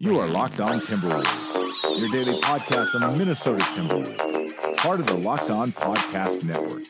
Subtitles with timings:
[0.00, 5.16] You are Locked On Timberwolves, your daily podcast on the Minnesota Timberwolves, part of the
[5.16, 6.84] Locked On Podcast Network.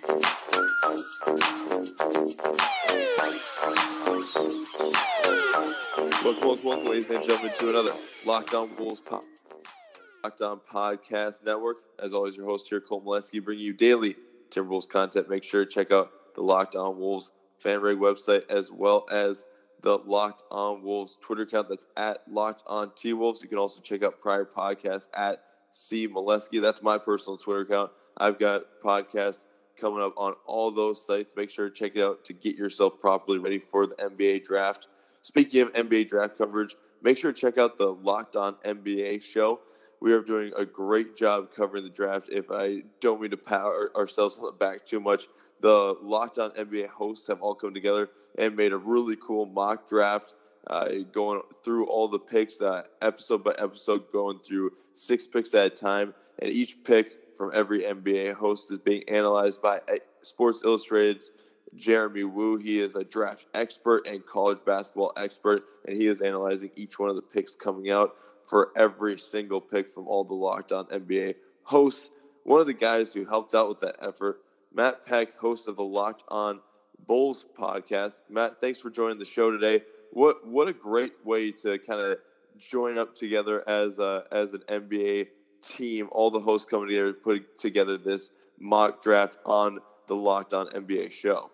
[6.23, 7.93] Welcome, welcome, welcome, ladies and gentlemen, to another
[8.27, 9.25] Locked On Wolves po-
[10.23, 11.79] Locked On Podcast Network.
[11.99, 14.17] As always, your host here, Cole Molesky, bringing you daily
[14.51, 15.31] Timberwolves content.
[15.31, 19.47] Make sure to check out the Locked On Wolves fan rag website as well as
[19.83, 21.69] the Locked On Wolves Twitter account.
[21.69, 23.43] That's at Locked On T Wolves.
[23.43, 26.61] You can also check out prior podcasts at C Molesky.
[26.61, 27.93] That's my personal Twitter account.
[28.17, 29.45] I've got podcasts
[29.81, 31.35] coming up on all those sites.
[31.37, 34.89] Make sure to check it out to get yourself properly ready for the NBA draft.
[35.23, 39.61] Speaking of NBA draft coverage, make sure to check out the Locked On NBA show.
[40.01, 42.29] We are doing a great job covering the draft.
[42.31, 43.63] If I don't mean to pat
[43.97, 45.27] ourselves on the back too much,
[45.61, 49.89] the Locked On NBA hosts have all come together and made a really cool mock
[49.89, 50.35] draft,
[50.69, 55.67] uh, going through all the picks, uh, episode by episode, going through six picks at
[55.67, 60.63] a time, and each pick from every NBA host is being analyzed by uh, Sports
[60.65, 61.33] Illustrated's
[61.75, 62.57] Jeremy Wu.
[62.57, 67.11] He is a draft expert and college basketball expert, and he is analyzing each one
[67.11, 71.35] of the picks coming out for every single pick from all the Locked On NBA
[71.65, 72.11] hosts.
[72.45, 74.41] One of the guys who helped out with that effort,
[74.73, 76.61] Matt Peck, host of the Locked On
[77.07, 78.21] Bulls podcast.
[78.29, 79.85] Matt, thanks for joining the show today.
[80.13, 82.19] What what a great way to kind of
[82.59, 85.29] join up together as a, as an NBA
[85.63, 86.09] team.
[86.13, 91.13] All the hosts coming together, putting together this mock draft on the Locked On NBA
[91.13, 91.51] show.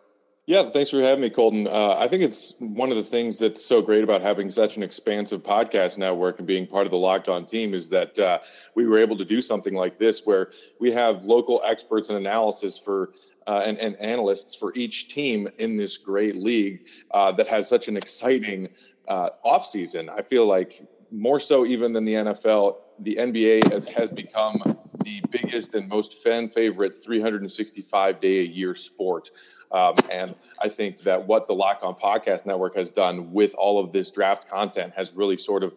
[0.47, 1.67] Yeah, thanks for having me, Colton.
[1.67, 4.83] Uh, I think it's one of the things that's so great about having such an
[4.83, 8.41] expansive podcast network and being part of the Locked On team is that uh,
[8.75, 12.79] we were able to do something like this where we have local experts and analysis
[12.79, 13.13] for
[13.47, 17.89] uh, and, and, analysts for each team in this great league uh, that has such
[17.89, 18.69] an exciting
[19.09, 20.09] uh, offseason.
[20.11, 25.23] I feel like more so even than the NFL, the NBA has, has become the
[25.31, 29.31] biggest and most fan favorite 365 day a year sport.
[29.71, 33.79] Um, and I think that what the Locked On Podcast Network has done with all
[33.79, 35.75] of this draft content has really sort of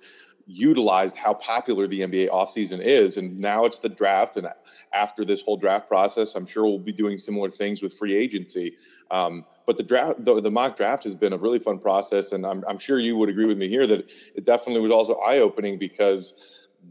[0.47, 3.17] utilized how popular the NBA offseason is.
[3.17, 4.37] And now it's the draft.
[4.37, 4.47] And
[4.93, 8.75] after this whole draft process, I'm sure we'll be doing similar things with free agency.
[9.11, 12.31] Um, but the draft, the, the, mock draft has been a really fun process.
[12.31, 15.15] And I'm, I'm sure you would agree with me here that it definitely was also
[15.15, 16.33] eye opening because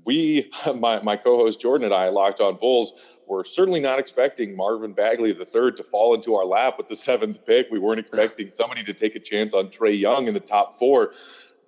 [0.06, 2.94] we, my, my co host Jordan and I, Locked On Bulls,
[3.27, 6.97] were certainly not expecting Marvin Bagley the third to fall into our lap with the
[6.97, 7.67] seventh pick.
[7.71, 11.12] We weren't expecting somebody to take a chance on Trae Young in the top four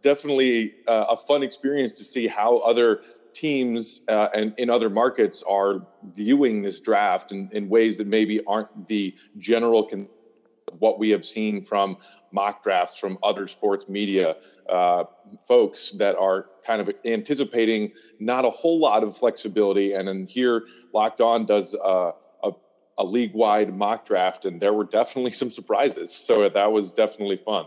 [0.03, 3.00] definitely uh, a fun experience to see how other
[3.34, 8.41] teams uh, and in other markets are viewing this draft in, in ways that maybe
[8.47, 10.09] aren't the general con-
[10.79, 11.97] what we have seen from
[12.33, 14.37] mock drafts from other sports media
[14.69, 15.05] uh,
[15.47, 19.95] folks that are kind of anticipating not a whole lot of flexibility.
[19.95, 22.12] And then here locked on does uh,
[22.43, 22.53] a,
[22.99, 26.12] a league-wide mock draft and there were definitely some surprises.
[26.12, 27.67] So that was definitely fun.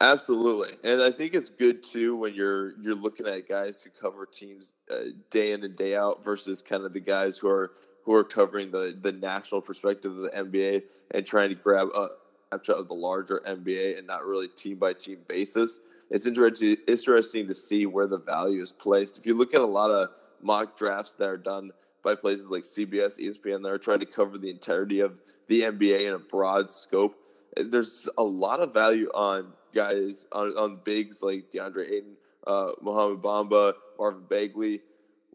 [0.00, 4.26] Absolutely, and I think it's good too when you're you're looking at guys who cover
[4.26, 7.72] teams uh, day in and day out versus kind of the guys who are
[8.08, 12.08] who are covering the the national perspective of the NBA and trying to grab a
[12.48, 15.78] snapshot of the larger NBA and not really team by team basis.
[16.10, 19.18] It's interesting interesting to see where the value is placed.
[19.18, 20.08] If you look at a lot of
[20.40, 21.70] mock drafts that are done
[22.02, 26.08] by places like CBS, ESPN, that are trying to cover the entirety of the NBA
[26.08, 27.14] in a broad scope,
[27.58, 33.20] there's a lot of value on guys on, on bigs like DeAndre Ayton, uh, Mohamed
[33.22, 34.80] Bamba, Marvin Bagley.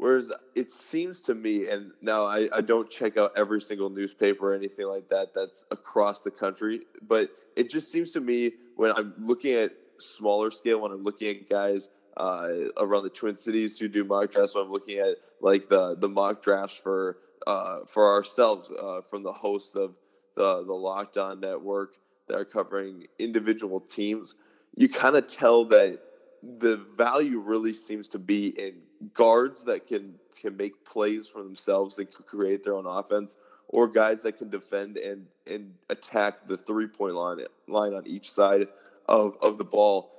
[0.03, 4.51] Whereas it seems to me, and now I, I don't check out every single newspaper
[4.51, 8.91] or anything like that that's across the country, but it just seems to me when
[8.97, 11.87] I'm looking at smaller scale, when I'm looking at guys
[12.17, 15.95] uh, around the Twin Cities who do mock drafts, when I'm looking at like the
[15.95, 19.97] the mock drafts for uh, for ourselves uh, from the host of
[20.35, 21.95] the the Locked On Network
[22.27, 24.35] that are covering individual teams,
[24.75, 25.99] you kind of tell that
[26.43, 28.81] the value really seems to be in
[29.13, 34.21] guards that can can make plays for themselves and create their own offense, or guys
[34.21, 38.67] that can defend and and attack the three point line line on each side
[39.07, 40.11] of, of the ball.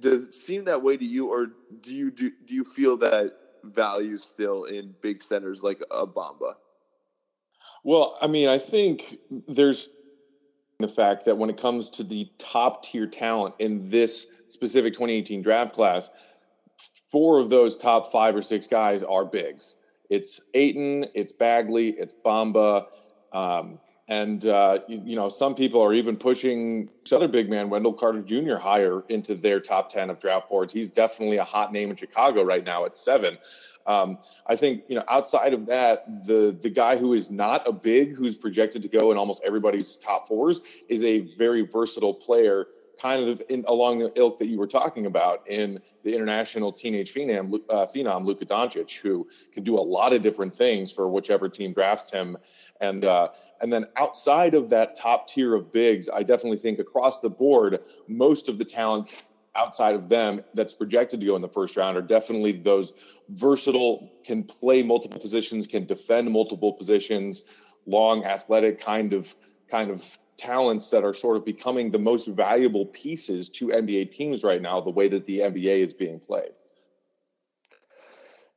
[0.00, 1.46] Does it seem that way to you, or
[1.80, 3.32] do you do, do you feel that
[3.64, 6.54] value still in big centers like a Bamba?
[7.84, 9.18] Well, I mean, I think
[9.48, 9.88] there's
[10.78, 15.42] the fact that when it comes to the top tier talent in this specific 2018
[15.42, 16.10] draft class,
[17.10, 19.76] four of those top five or six guys are bigs.
[20.10, 22.86] It's Ayton, it's Bagley, it's Bamba,
[23.32, 27.94] um, And, uh, you, you, know, some people are even pushing other big man, Wendell
[27.94, 30.72] Carter Jr., higher into their top 10 of draft boards.
[30.72, 33.38] He's definitely a hot name in Chicago right now at seven.
[33.86, 37.72] Um, I think, you know, outside of that, the, the guy who is not a
[37.72, 42.66] big, who's projected to go in almost everybody's top fours, is a very versatile player
[43.00, 47.12] kind of in, along the ilk that you were talking about in the international teenage
[47.12, 51.48] phenom, uh, phenom Luka Doncic, who can do a lot of different things for whichever
[51.48, 52.36] team drafts him.
[52.80, 53.28] And uh,
[53.60, 57.80] and then outside of that top tier of bigs, I definitely think across the board,
[58.08, 59.24] most of the talent
[59.54, 62.92] outside of them that's projected to go in the first round are definitely those
[63.28, 67.44] versatile, can play multiple positions, can defend multiple positions,
[67.86, 69.34] long, athletic kind of
[69.68, 74.42] kind of talents that are sort of becoming the most valuable pieces to NBA teams
[74.42, 76.50] right now, the way that the NBA is being played.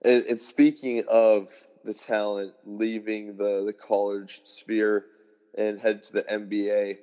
[0.04, 1.50] And, and speaking of
[1.84, 5.06] the talent leaving the, the college sphere
[5.58, 6.98] and head to the NBA,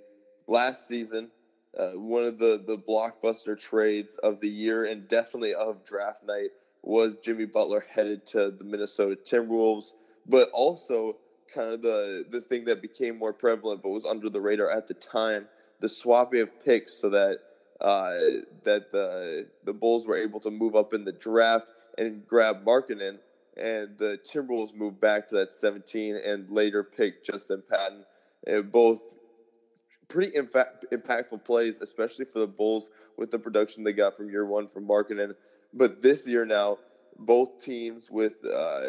[0.47, 1.31] last season,
[1.79, 6.51] uh, one of the, the blockbuster trades of the year and definitely of draft night
[6.83, 9.93] was Jimmy Butler headed to the Minnesota Timberwolves,
[10.27, 11.17] but also
[11.55, 14.89] kind of the the thing that became more prevalent but was under the radar at
[14.89, 15.49] the time
[15.81, 17.39] the swapping of picks so that
[17.81, 18.15] uh,
[18.63, 23.19] that the the Bulls were able to move up in the draft and grab Markkanen
[23.57, 28.05] and the Timberwolves moved back to that 17 and later picked Justin Patton.
[28.47, 29.19] And both
[30.09, 34.69] pretty impactful plays especially for the Bulls with the production they got from year one
[34.69, 35.35] from Markkanen.
[35.75, 36.79] But this year now
[37.19, 38.83] both teams with uh,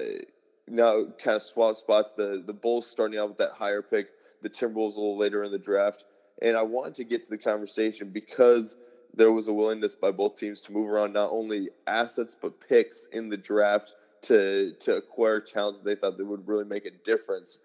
[0.67, 2.13] now kind of swap spots.
[2.13, 4.09] The the Bulls starting out with that higher pick,
[4.41, 6.05] the Timberwolves a little later in the draft.
[6.41, 8.75] And I wanted to get to the conversation because
[9.13, 13.07] there was a willingness by both teams to move around not only assets but picks
[13.11, 13.93] in the draft
[14.23, 17.59] to to acquire talent that they thought that would really make a difference.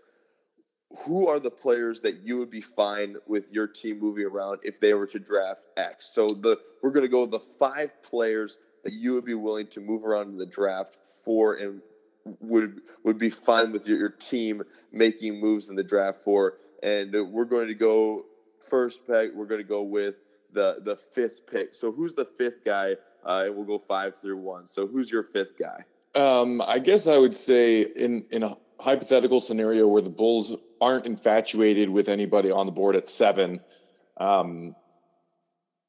[1.05, 4.81] Who are the players that you would be fine with your team moving around if
[4.81, 6.11] they were to draft X?
[6.15, 9.81] So the we're going to go the five players that you would be willing to
[9.81, 11.83] move around in the draft for and
[12.41, 16.59] would would be fine with your, your team making moves in the draft for.
[16.83, 18.27] And we're going to go
[18.69, 19.33] first pick.
[19.35, 20.23] We're going to go with
[20.53, 21.73] the the fifth pick.
[21.73, 22.97] So who's the fifth guy?
[23.25, 24.67] Uh, and we'll go five through one.
[24.67, 25.85] So who's your fifth guy?
[26.15, 31.07] Um, I guess I would say in in a hypothetical scenario where the Bulls aren't
[31.07, 33.61] infatuated with anybody on the board at seven,
[34.19, 34.75] um,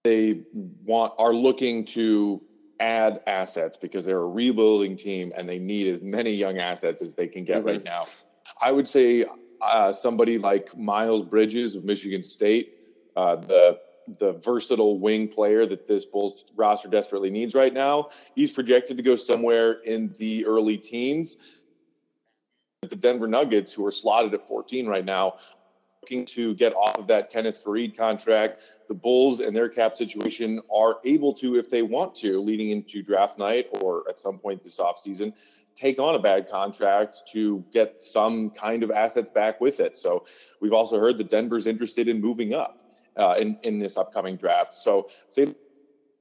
[0.03, 0.41] they
[0.83, 2.41] want are looking to
[2.79, 7.15] add assets because they're a rebuilding team and they need as many young assets as
[7.15, 8.05] they can get right now.
[8.61, 9.25] I would say
[9.61, 12.73] uh, somebody like Miles Bridges of Michigan State,
[13.15, 13.79] uh, the
[14.17, 18.09] the versatile wing player that this Bulls roster desperately needs right now.
[18.33, 21.37] He's projected to go somewhere in the early teens.
[22.81, 25.35] The Denver Nuggets, who are slotted at 14 right now,
[26.09, 28.61] looking to get off of that Kenneth Faried contract.
[28.87, 33.03] The Bulls and their cap situation are able to, if they want to, leading into
[33.03, 35.37] draft night or at some point this offseason,
[35.75, 39.95] take on a bad contract to get some kind of assets back with it.
[39.95, 40.25] So
[40.61, 42.81] we've also heard that Denver's interested in moving up
[43.15, 44.73] uh, in, in this upcoming draft.
[44.73, 45.53] So say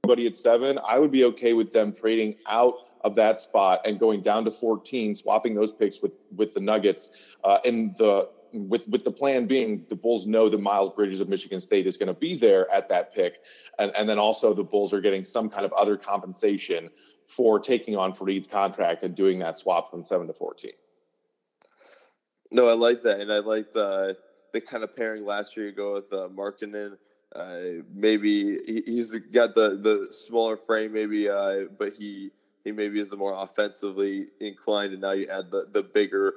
[0.04, 2.74] anybody at seven, I would be okay with them trading out
[3.04, 7.36] of that spot and going down to 14, swapping those picks with with the Nuggets.
[7.42, 11.28] Uh, and the with with the plan being the Bulls know that Miles Bridges of
[11.28, 13.40] Michigan State is going to be there at that pick,
[13.78, 16.90] and, and then also the Bulls are getting some kind of other compensation
[17.26, 20.72] for taking on Faried's contract and doing that swap from seven to fourteen.
[22.50, 24.16] No, I like that, and I like the
[24.52, 26.96] the kind of pairing last year you go with uh, Markkanen.
[27.36, 32.30] Uh, maybe he, he's got the the smaller frame, maybe, uh, but he
[32.64, 36.34] he maybe is the more offensively inclined, and now you add the the bigger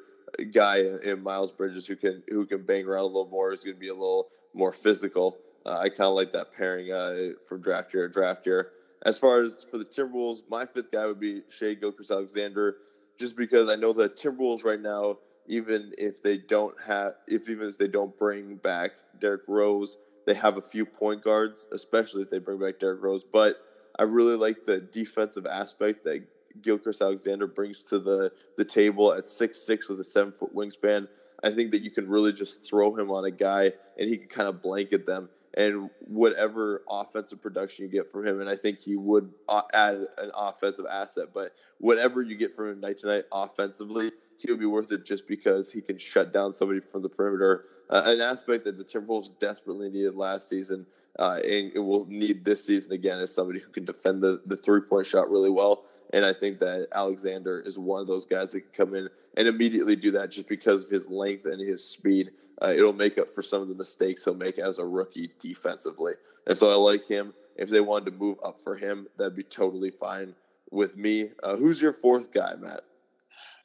[0.52, 3.76] guy in Miles Bridges who can who can bang around a little more is going
[3.76, 5.38] to be a little more physical.
[5.66, 8.72] Uh, I kind of like that pairing uh, from draft year to draft year.
[9.06, 12.78] As far as for the Timberwolves, my fifth guy would be Shai Gilgeous-Alexander,
[13.18, 17.68] just because I know the Timberwolves right now, even if they don't have, if even
[17.68, 22.30] if they don't bring back Derrick Rose, they have a few point guards, especially if
[22.30, 23.24] they bring back Derrick Rose.
[23.24, 23.58] But
[23.98, 26.24] I really like the defensive aspect that
[26.62, 31.08] Gilgeous-Alexander brings to the the table at six six with a seven foot wingspan.
[31.43, 34.27] I think that you can really just throw him on a guy and he can
[34.27, 38.81] kind of blanket them and whatever offensive production you get from him, and I think
[38.81, 41.29] he would uh, add an offensive asset.
[41.34, 45.27] But whatever you get from him night to night offensively, he'll be worth it just
[45.27, 47.65] because he can shut down somebody from the perimeter.
[47.89, 50.86] Uh, an aspect that the Timberwolves desperately needed last season,
[51.20, 54.55] uh, and, and will need this season again, is somebody who can defend the, the
[54.55, 55.84] three point shot really well.
[56.13, 59.48] And I think that Alexander is one of those guys that can come in and
[59.48, 62.32] immediately do that just because of his length and his speed.
[62.62, 66.13] Uh, it'll make up for some of the mistakes he'll make as a rookie defensively.
[66.48, 67.34] And so I like him.
[67.56, 70.36] If they wanted to move up for him, that'd be totally fine
[70.70, 71.30] with me.
[71.44, 72.82] Uh, who's your fourth guy, Matt?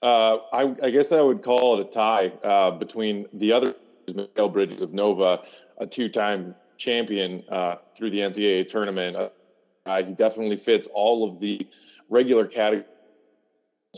[0.02, 3.74] Uh, I, I, guess I would call it a tie uh, between the other
[4.08, 5.42] Mikal Bridges of Nova,
[5.78, 9.16] a two-time champion uh, through the NCAA tournament.
[9.16, 11.66] Uh, he definitely fits all of the
[12.08, 12.86] regular categories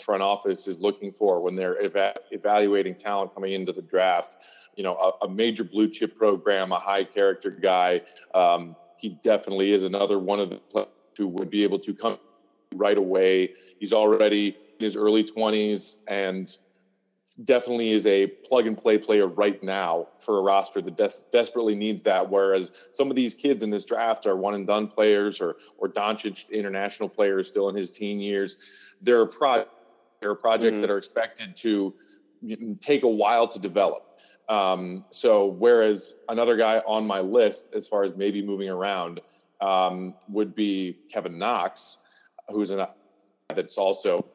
[0.03, 4.37] front office is looking for when they're eva- evaluating talent coming into the draft.
[4.77, 8.01] You know, a, a major blue chip program, a high character guy.
[8.35, 12.19] Um, he definitely is another one of the players who would be able to come
[12.75, 13.55] right away.
[13.81, 16.57] He's already in his early 20s and
[17.45, 21.75] definitely is a plug and play player right now for a roster that des- desperately
[21.75, 22.29] needs that.
[22.29, 25.89] Whereas some of these kids in this draft are one and done players or or
[25.89, 28.57] Doncic international players still in his teen years.
[29.01, 29.67] There are pro-
[30.21, 30.81] there are projects mm-hmm.
[30.83, 31.95] that are expected to
[32.81, 34.05] take a while to develop.
[34.49, 39.21] Um, so whereas another guy on my list, as far as maybe moving around,
[39.61, 41.99] um, would be Kevin Knox,
[42.49, 42.87] who's an
[43.55, 44.27] that's also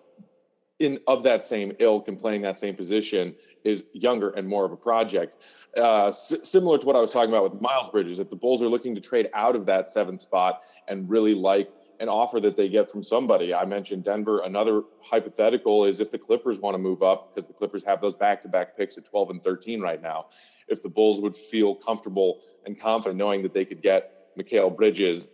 [0.79, 4.71] in of that same ilk and playing that same position is younger and more of
[4.71, 5.37] a project.
[5.77, 8.61] Uh, s- similar to what I was talking about with Miles Bridges, if the Bulls
[8.61, 12.57] are looking to trade out of that seventh spot and really like an offer that
[12.57, 14.41] they get from somebody, I mentioned Denver.
[14.43, 18.15] Another hypothetical is if the Clippers want to move up because the Clippers have those
[18.15, 20.25] back-to-back picks at 12 and 13 right now.
[20.67, 25.29] If the Bulls would feel comfortable and confident knowing that they could get Mikal Bridges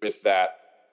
[0.00, 0.50] with that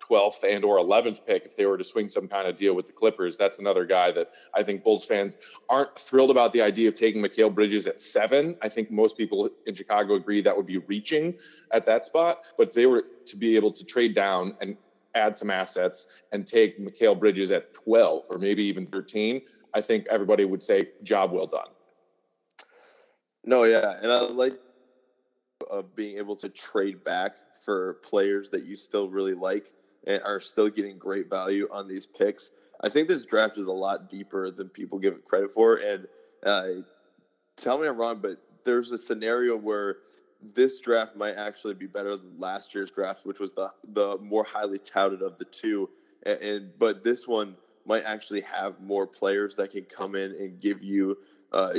[0.09, 2.85] 12th and or 11th pick if they were to swing some kind of deal with
[2.85, 3.37] the Clippers.
[3.37, 5.37] That's another guy that I think Bulls fans
[5.69, 8.55] aren't thrilled about the idea of taking Mikal Bridges at seven.
[8.61, 11.35] I think most people in Chicago agree that would be reaching
[11.71, 12.45] at that spot.
[12.57, 14.77] But if they were to be able to trade down and
[15.15, 19.41] add some assets and take Mikal Bridges at 12 or maybe even 13,
[19.73, 21.67] I think everybody would say job well done.
[23.45, 24.59] No, yeah, and I like
[25.69, 27.33] of being able to trade back
[27.63, 29.67] for players that you still really like
[30.05, 32.51] and are still getting great value on these picks.
[32.81, 35.77] I think this draft is a lot deeper than people give it credit for.
[35.77, 36.07] And
[36.45, 36.67] uh,
[37.55, 39.97] tell me I'm wrong, but there's a scenario where
[40.41, 44.43] this draft might actually be better than last year's draft, which was the the more
[44.43, 45.89] highly touted of the two.
[46.23, 47.55] And, and but this one
[47.85, 51.17] might actually have more players that can come in and give you
[51.51, 51.73] uh,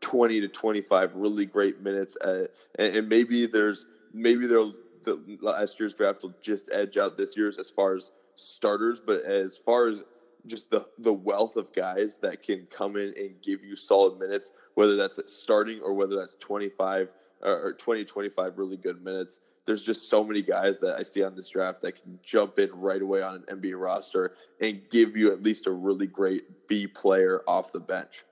[0.00, 2.16] 20 to 25 really great minutes.
[2.22, 4.74] At, and, and maybe there's maybe they'll
[5.06, 9.22] the last year's draft will just edge out this year's as far as starters, but
[9.22, 10.02] as far as
[10.46, 14.52] just the the wealth of guys that can come in and give you solid minutes,
[14.74, 17.08] whether that's at starting or whether that's 25
[17.42, 19.40] or 20, 25 really good minutes.
[19.66, 22.70] There's just so many guys that I see on this draft that can jump in
[22.72, 26.86] right away on an NBA roster and give you at least a really great B
[26.86, 28.24] player off the bench.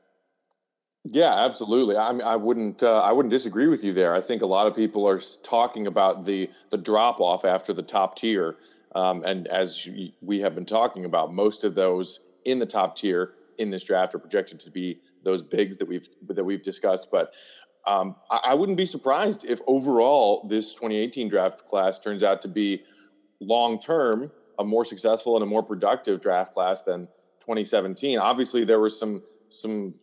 [1.04, 1.96] Yeah, absolutely.
[1.96, 4.14] I mean, I wouldn't, uh, I wouldn't disagree with you there.
[4.14, 7.82] I think a lot of people are talking about the the drop off after the
[7.82, 8.56] top tier,
[8.94, 9.86] um, and as
[10.22, 14.14] we have been talking about, most of those in the top tier in this draft
[14.14, 17.08] are projected to be those bigs that we've that we've discussed.
[17.12, 17.34] But
[17.86, 22.48] um, I, I wouldn't be surprised if overall this 2018 draft class turns out to
[22.48, 22.82] be
[23.40, 27.08] long term a more successful and a more productive draft class than
[27.40, 28.18] 2017.
[28.18, 29.94] Obviously, there were some some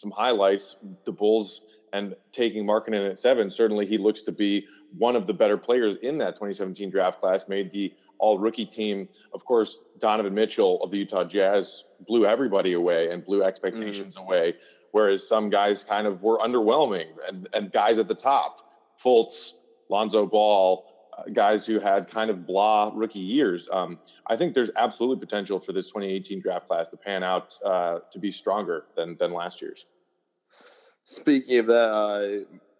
[0.00, 0.76] some highlights.
[1.04, 4.66] The Bulls and taking Markkanen at seven, certainly he looks to be
[4.96, 7.48] one of the better players in that 2017 draft class.
[7.48, 9.08] Made the All Rookie team.
[9.34, 14.24] Of course, Donovan Mitchell of the Utah Jazz blew everybody away and blew expectations mm-hmm.
[14.24, 14.54] away.
[14.92, 18.56] Whereas some guys kind of were underwhelming, and, and guys at the top,
[19.02, 19.52] Fultz,
[19.88, 20.89] Lonzo Ball,
[21.32, 23.68] guys who had kind of blah rookie years.
[23.72, 28.00] Um, I think there's absolutely potential for this 2018 draft class to pan out uh,
[28.10, 29.86] to be stronger than than last year's.
[31.04, 32.28] Speaking of that, uh,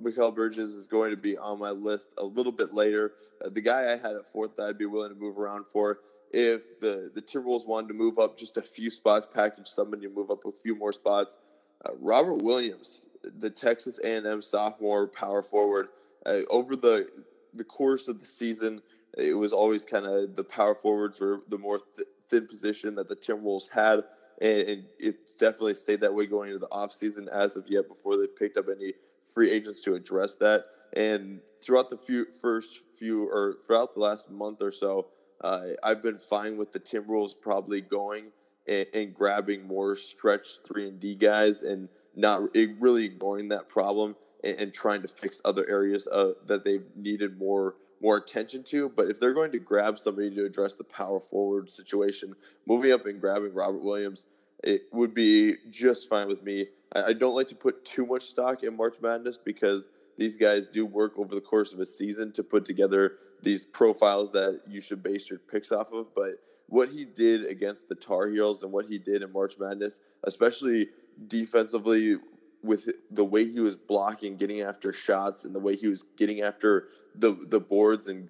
[0.02, 3.12] Mikal Bridges is going to be on my list a little bit later.
[3.44, 5.98] Uh, the guy I had at fourth that I'd be willing to move around for.
[6.32, 10.12] If the, the Timberwolves wanted to move up just a few spots, package somebody to
[10.12, 11.38] move up a few more spots,
[11.84, 13.02] uh, Robert Williams,
[13.38, 15.88] the Texas A&M sophomore power forward,
[16.26, 17.08] uh, over the
[17.54, 18.82] the course of the season,
[19.16, 23.08] it was always kind of the power forwards were the more th- thin position that
[23.08, 24.04] the Timberwolves had,
[24.40, 28.16] and, and, it definitely stayed that way going into the offseason as of yet before
[28.16, 28.94] they've picked up any
[29.34, 30.66] free agents to address that.
[30.94, 35.08] And throughout the few first few or throughout the last month or so,
[35.42, 38.32] uh, I've been fine with the Timberwolves probably going
[38.68, 44.16] and, and grabbing more stretch three and D guys and not really ignoring that problem
[44.44, 48.88] and, and trying to fix other areas uh, that they've needed more more attention to.
[48.88, 52.34] But if they're going to grab somebody to address the power forward situation,
[52.66, 54.24] moving up and grabbing Robert Williams,
[54.64, 56.66] it would be just fine with me.
[56.94, 60.68] I, I don't like to put too much stock in March Madness because these guys
[60.68, 64.80] do work over the course of a season to put together these profiles that you
[64.80, 66.14] should base your picks off of.
[66.14, 66.34] But
[66.66, 70.88] what he did against the Tar Heels and what he did in March Madness, especially
[71.26, 72.16] defensively
[72.62, 76.42] with the way he was blocking, getting after shots, and the way he was getting
[76.42, 78.28] after the the boards and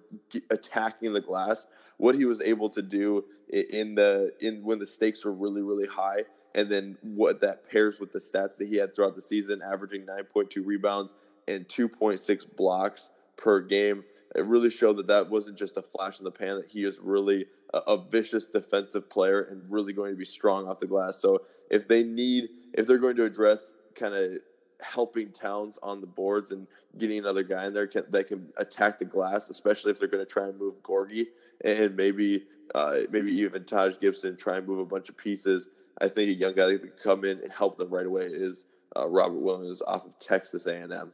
[0.51, 5.25] attacking the glass, what he was able to do in the in when the stakes
[5.25, 8.95] were really really high, and then what that pairs with the stats that he had
[8.95, 11.15] throughout the season, averaging 9.2 rebounds
[11.49, 14.05] and 2.6 blocks per game.
[14.37, 17.01] It really showed that that wasn't just a flash in the pan; that he is
[17.01, 21.17] really a, a vicious defensive player and really going to be strong off the glass.
[21.17, 24.41] So if they need, if they're going to address kind of
[24.83, 26.67] helping Towns on the boards and
[26.99, 30.25] getting another guy in there can, that can attack the glass, especially if they're going
[30.25, 31.27] to try and move Gorgui
[31.65, 32.45] and maybe
[32.75, 35.69] uh, maybe even Taj Gibson try and move a bunch of pieces.
[36.01, 38.67] I think a young guy that can come in and help them right away is
[38.97, 41.13] uh, Robert Williams off of Texas A&M.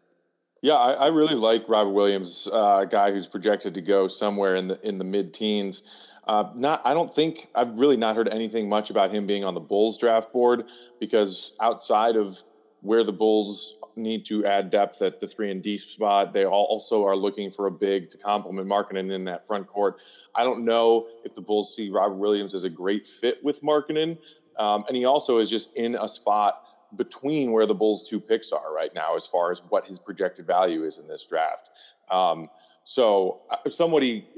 [0.63, 4.57] Yeah, I, I really like Robert Williams, uh, a guy who's projected to go somewhere
[4.57, 5.83] in the in the mid teens.
[6.27, 9.55] Uh, not, I don't think I've really not heard anything much about him being on
[9.55, 10.65] the Bulls draft board
[10.99, 12.43] because outside of
[12.87, 16.33] where the Bulls need to add depth at the three and D spot.
[16.33, 19.97] They also are looking for a big to complement Markkanen in that front court.
[20.35, 24.19] I don't know if the Bulls see Robert Williams as a great fit with Markkanen.
[24.59, 26.63] Um, and he also is just in a spot
[26.97, 30.47] between where the Bulls' two picks are right now, as far as what his projected
[30.47, 31.71] value is in this draft.
[32.11, 32.49] Um,
[32.85, 34.29] so, uh, somebody,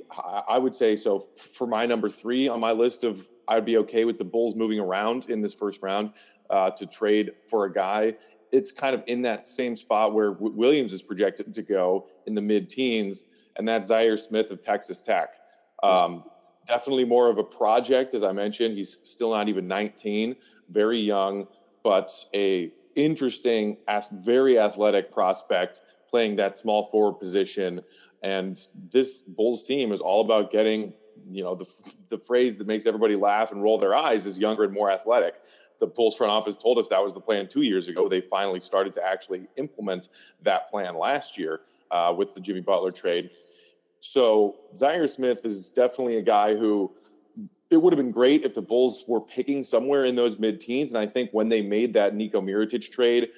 [0.48, 4.04] I would say, so for my number three on my list of, I'd be okay
[4.04, 6.12] with the Bulls moving around in this first round
[6.50, 8.14] uh, to trade for a guy
[8.52, 12.42] it's kind of in that same spot where Williams is projected to go in the
[12.42, 13.24] mid teens,
[13.56, 15.34] and that's Zhaire Smith of Texas Tech.
[15.82, 16.24] Um,
[16.66, 18.76] definitely more of a project, as I mentioned.
[18.76, 20.36] He's still not even 19,
[20.70, 21.46] very young,
[21.82, 23.76] but a interesting,
[24.12, 27.82] very athletic prospect playing that small forward position.
[28.22, 28.58] And
[28.90, 30.92] this Bulls team is all about getting,
[31.30, 31.70] you know, the
[32.08, 35.34] the phrase that makes everybody laugh and roll their eyes is younger and more athletic
[35.78, 38.08] the Bulls front office told us that was the plan two years ago.
[38.08, 40.08] They finally started to actually implement
[40.42, 43.30] that plan last year uh, with the Jimmy Butler trade.
[44.00, 46.92] So Zhaire Smith is definitely a guy who
[47.70, 50.90] it would have been great if the Bulls were picking somewhere in those mid teens.
[50.90, 53.30] And I think when they made that Nico Mirotic trade,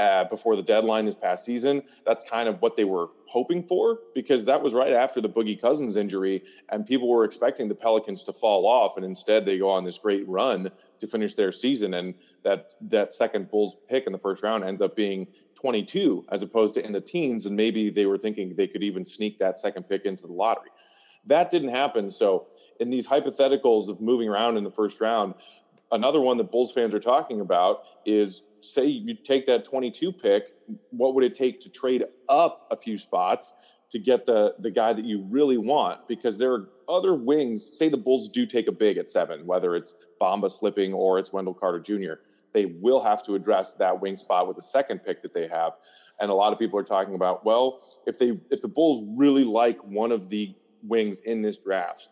[0.00, 1.82] uh, before the deadline this past season.
[2.06, 5.60] That's kind of what they were hoping for because that was right after the Boogie
[5.60, 9.68] Cousins injury, and people were expecting the Pelicans to fall off, and instead they go
[9.68, 14.12] on this great run to finish their season, and that that second Bulls pick in
[14.12, 17.90] the first round ends up being 22 as opposed to in the teens, and maybe
[17.90, 20.70] they were thinking they could even sneak that second pick into the lottery.
[21.26, 22.10] That didn't happen.
[22.10, 22.46] So
[22.80, 25.34] in these hypotheticals of moving around in the first round,
[25.92, 30.48] another one that Bulls fans are talking about is say you take that 22 pick,
[30.90, 33.54] what would it take to trade up a few spots
[33.90, 36.06] to get the the guy that you really want?
[36.06, 37.76] Because there are other wings.
[37.78, 41.32] Say the Bulls do take a big at seven, whether it's Bamba slipping or it's
[41.32, 42.14] Wendell Carter Jr.
[42.52, 45.74] They will have to address that wing spot with the second pick that they have.
[46.20, 49.44] And a lot of people are talking about, well, if they if the Bulls really
[49.44, 52.08] like one of the wings in this draft,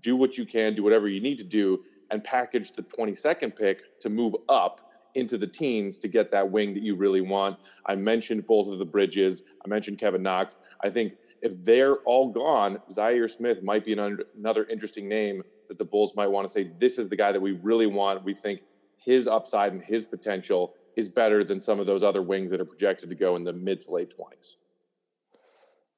[0.00, 4.00] do what you can, do whatever you need to do, and package the 22nd pick
[4.00, 4.80] to move up
[5.14, 7.58] into the teens to get that wing that you really want.
[7.86, 9.42] I mentioned both of the bridges.
[9.64, 10.58] I mentioned Kevin Knox.
[10.82, 15.78] I think if they're all gone, Zhaire Smith might be an, another interesting name that
[15.78, 18.24] the Bulls might want to say, this is the guy that we really want.
[18.24, 18.62] We think
[18.96, 22.64] his upside and his potential is better than some of those other wings that are
[22.64, 24.56] projected to go in the mid to late 20s.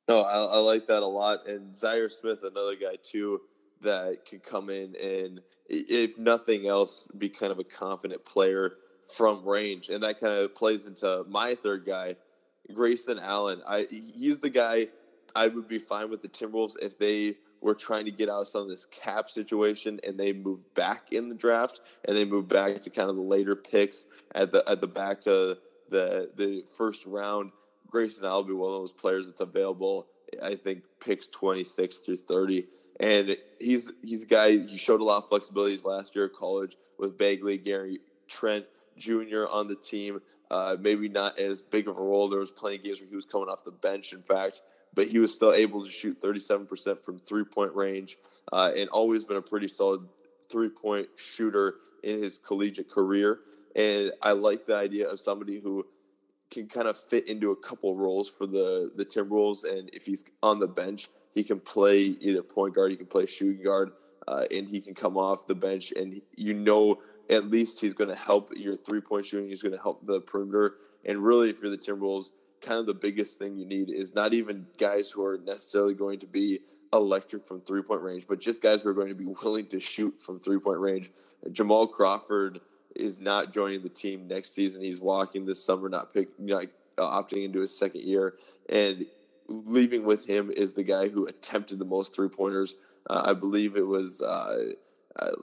[0.08, 1.48] No, I, I like that a lot.
[1.48, 3.40] And Zhaire Smith, another guy too,
[3.82, 8.74] that can come in and, if nothing else, be kind of a confident player
[9.14, 12.16] from range, and that kind of plays into my third guy,
[12.72, 13.62] Grayson Allen.
[13.66, 14.88] I he's the guy
[15.34, 18.48] I would be fine with the Timberwolves if they were trying to get out of
[18.48, 22.48] some of this cap situation and they move back in the draft and they move
[22.48, 25.58] back to kind of the later picks at the at the back of
[25.90, 27.52] the the first round.
[27.88, 30.06] Grayson Allen will be one of those players that's available.
[30.42, 32.66] I think picks 26 through 30.
[32.98, 36.76] And he's he's a guy he showed a lot of flexibilities last year at college
[36.98, 39.44] with Bagley, Gary Trent, Jr.
[39.50, 40.20] on the team.
[40.50, 42.28] Uh, maybe not as big of a role.
[42.28, 44.62] There was plenty of games where he was coming off the bench, in fact,
[44.94, 48.16] but he was still able to shoot 37% from three point range
[48.52, 50.02] uh, and always been a pretty solid
[50.48, 53.40] three point shooter in his collegiate career.
[53.74, 55.86] And I like the idea of somebody who
[56.50, 59.64] can kind of fit into a couple roles for the the Timberwolves.
[59.64, 63.26] And if he's on the bench, he can play either point guard, he can play
[63.26, 63.92] shooting guard,
[64.26, 65.92] uh, and he can come off the bench.
[65.92, 69.48] And you know at least he's going to help your three point shooting.
[69.48, 70.76] He's going to help the perimeter.
[71.04, 74.34] And really, if you're the Timberwolves, kind of the biggest thing you need is not
[74.34, 76.60] even guys who are necessarily going to be
[76.92, 79.80] electric from three point range, but just guys who are going to be willing to
[79.80, 81.10] shoot from three point range.
[81.50, 82.60] Jamal Crawford
[82.94, 84.82] is not joining the team next season.
[84.82, 86.64] He's walking this summer, not pick, not
[86.98, 88.34] uh, opting into his second year,
[88.68, 89.04] and
[89.48, 92.74] leaving with him is the guy who attempted the most three pointers.
[93.08, 94.72] Uh, I believe it was uh,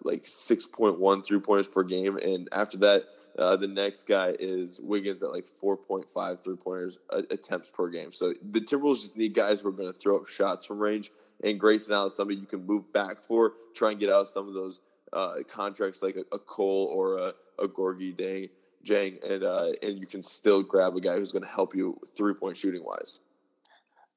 [0.03, 3.05] like 6.1 three pointers per game, and after that,
[3.37, 8.11] uh, the next guy is Wiggins at like 4.5 three pointers uh, attempts per game.
[8.11, 11.11] So the Timberwolves just need guys who are going to throw up shots from range.
[11.43, 14.27] And Grayson Allen is somebody you can move back for, try and get out of
[14.27, 14.81] some of those
[15.11, 18.49] uh, contracts like a, a, Cole or a, a Gorgui Dang,
[18.83, 21.99] Jang, and uh, and you can still grab a guy who's going to help you
[22.15, 23.19] three point shooting wise.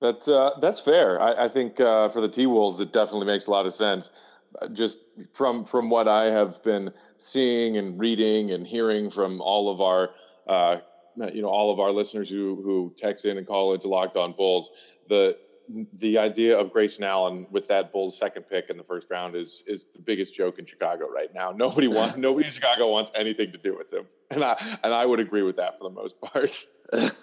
[0.00, 1.20] That's uh, that's fair.
[1.20, 4.10] I, I think uh, for the T Wolves, it definitely makes a lot of sense.
[4.72, 5.00] Just
[5.32, 10.10] from from what I have been seeing and reading and hearing from all of our
[10.46, 10.78] uh,
[11.32, 14.32] you know all of our listeners who who text in and call into Locked On
[14.32, 14.70] Bulls,
[15.08, 15.36] the
[15.94, 19.64] the idea of Grayson Allen with that Bulls second pick in the first round is
[19.66, 21.50] is the biggest joke in Chicago right now.
[21.50, 25.06] Nobody wants nobody in Chicago wants anything to do with him, and I and I
[25.06, 26.50] would agree with that for the most part.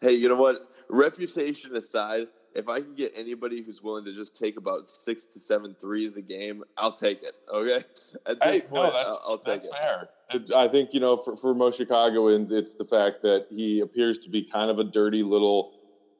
[0.00, 0.72] hey, you know what?
[0.88, 5.38] Reputation aside, if I can get anybody who's willing to just take about six to
[5.40, 7.34] seven threes a game, I'll take it.
[7.52, 7.76] Okay,
[8.26, 9.74] at this hey, point, no, that's, I'll, take that's it.
[9.74, 10.08] fair.
[10.56, 14.30] I think you know, for, for most Chicagoans, it's the fact that he appears to
[14.30, 15.72] be kind of a dirty little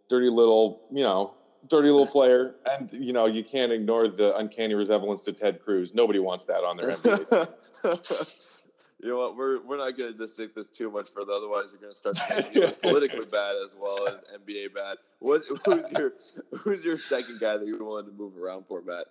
[0.08, 1.34] dirty little, you know,
[1.68, 2.54] dirty little player.
[2.78, 5.94] And, you know, you can't ignore the uncanny resemblance to Ted Cruz.
[5.94, 7.54] Nobody wants that on their NBA team.
[9.06, 9.36] you know what?
[9.36, 11.30] We're we're not going to dissect this too much further.
[11.32, 12.18] Otherwise, you're going to start
[12.52, 14.96] getting politically bad as well as NBA bad.
[15.20, 16.12] What who's your
[16.58, 19.06] who's your second guy that you're willing to move around for, Matt?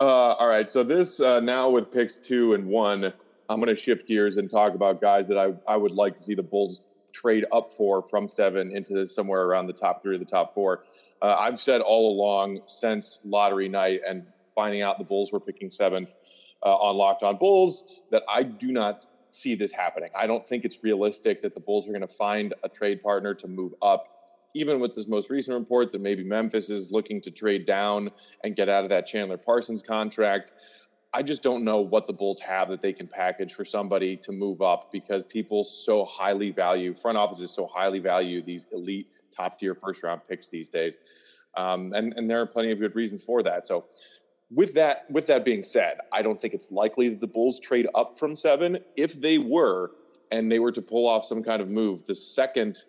[0.00, 0.68] Uh, all right.
[0.68, 3.12] So this uh, now with picks two and one,
[3.48, 6.22] I'm going to shift gears and talk about guys that I I would like to
[6.22, 6.82] see the Bulls
[7.12, 10.82] trade up for from seven into somewhere around the top three or the top four.
[11.22, 15.70] Uh, I've said all along since lottery night and finding out the Bulls were picking
[15.70, 16.16] seventh
[16.64, 20.10] uh, on Locked On Bulls that I do not see this happening.
[20.16, 23.34] I don't think it's realistic that the Bulls are going to find a trade partner
[23.34, 24.08] to move up.
[24.54, 28.10] Even with this most recent report that maybe Memphis is looking to trade down
[28.42, 30.52] and get out of that Chandler Parsons contract,
[31.12, 34.32] I just don't know what the Bulls have that they can package for somebody to
[34.32, 39.58] move up because people so highly value front offices so highly value these elite top
[39.58, 40.98] tier first round picks these days,
[41.56, 43.66] um, and and there are plenty of good reasons for that.
[43.66, 43.84] So.
[44.50, 47.88] With that, with that being said, I don't think it's likely that the Bulls trade
[47.94, 48.78] up from seven.
[48.96, 49.90] If they were,
[50.30, 52.84] and they were to pull off some kind of move, the second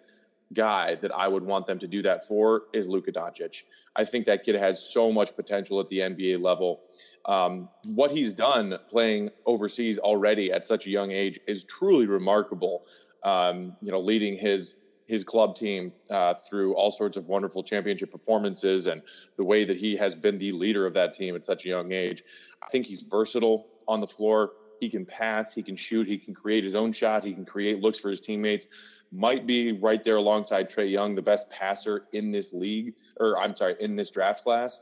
[0.53, 3.63] guy that I would want them to do that for is Luka Doncic.
[3.95, 6.81] I think that kid has so much potential at the NBA level.
[7.25, 12.85] Um, what he's done playing overseas already at such a young age is truly remarkable.
[13.23, 14.75] Um, you know, leading his
[15.07, 19.01] his club team uh, through all sorts of wonderful championship performances and
[19.37, 21.91] the way that he has been the leader of that team at such a young
[21.93, 22.21] age.
[22.61, 24.51] I think he's versatile on the floor.
[24.81, 27.81] He can pass, he can shoot, he can create his own shot, he can create
[27.81, 28.67] looks for his teammates.
[29.11, 33.55] Might be right there alongside Trae Young, the best passer in this league, or I'm
[33.55, 34.81] sorry, in this draft class.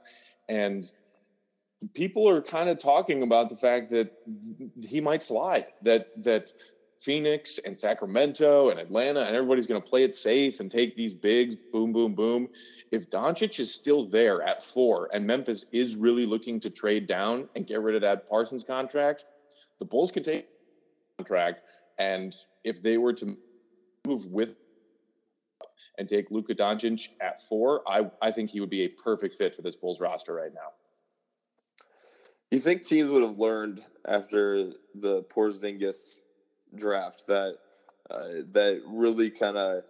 [0.50, 0.92] And
[1.94, 4.12] people are kind of talking about the fact that
[4.84, 6.52] he might slide that that
[7.00, 11.14] Phoenix and Sacramento and Atlanta and everybody's going to play it safe and take these
[11.14, 12.48] bigs boom boom boom.
[12.92, 17.50] If Doncic is still there at 4 and Memphis is really looking to trade down
[17.56, 19.26] and get rid of that Parsons contract
[19.80, 20.48] the Bulls can take
[21.18, 21.62] contract
[22.00, 23.38] and if they were to
[24.08, 24.58] move with
[25.98, 29.54] and take Luka Doncic at 4 I I think he would be a perfect fit
[29.54, 30.72] for this Bulls roster right now.
[32.52, 36.20] You think teams would have learned after the Porzingis
[36.78, 37.58] draft that
[38.10, 39.84] uh, that really kind of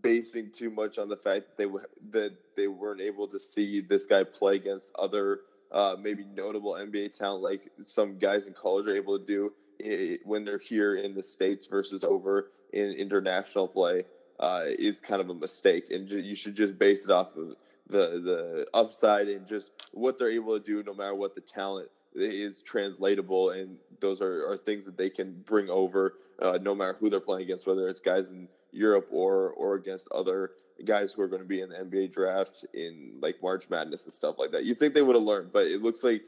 [0.00, 3.80] basing too much on the fact that they w- that they weren't able to see
[3.80, 8.86] this guy play against other uh, maybe notable NBA talent like some guys in college
[8.86, 13.68] are able to do it, when they're here in the states versus over in international
[13.68, 14.04] play
[14.40, 17.56] uh, is kind of a mistake, and ju- you should just base it off of
[17.86, 21.88] the the upside and just what they're able to do, no matter what the talent
[22.14, 26.96] is translatable, and those are, are things that they can bring over, uh, no matter
[26.98, 30.52] who they're playing against, whether it's guys in Europe or or against other
[30.84, 34.12] guys who are going to be in the NBA draft in like March Madness and
[34.12, 34.64] stuff like that.
[34.64, 36.22] You think they would have learned, but it looks like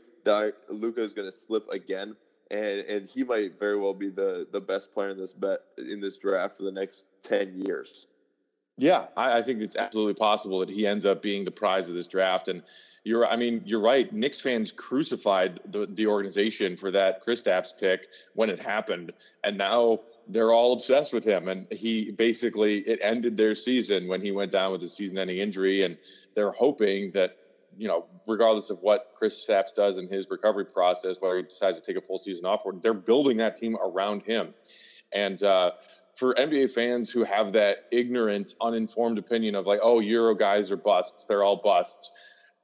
[0.69, 2.17] Luka is going to slip again,
[2.51, 6.01] and and he might very well be the the best player in this bet in
[6.01, 8.07] this draft for the next ten years.
[8.77, 11.95] Yeah, I, I, think it's absolutely possible that he ends up being the prize of
[11.95, 12.49] this draft.
[12.49, 12.63] And
[13.05, 14.13] you're, I mean, you're right.
[14.13, 19.13] Knicks fans crucified the, the organization for that Kristaps pick when it happened,
[19.45, 21.49] and now they're all obsessed with him.
[21.49, 25.85] And he basically it ended their season when he went down with a season-ending injury,
[25.85, 25.97] and
[26.35, 27.37] they're hoping that
[27.77, 31.81] you know, regardless of what Chris Kristaps does in his recovery process, whether he decides
[31.81, 34.55] to take a full season off, or they're building that team around him.
[35.13, 35.73] And uh,
[36.17, 40.77] for NBA fans who have that ignorant, uninformed opinion of like, oh, Euro guys are
[40.77, 42.13] busts, they're all busts.